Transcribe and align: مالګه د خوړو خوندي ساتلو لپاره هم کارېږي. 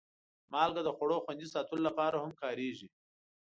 مالګه 0.51 0.81
د 0.85 0.89
خوړو 0.95 1.23
خوندي 1.23 1.47
ساتلو 1.53 1.81
لپاره 1.87 2.15
هم 2.23 2.31
کارېږي. 2.41 2.87